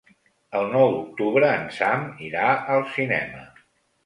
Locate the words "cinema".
2.97-3.47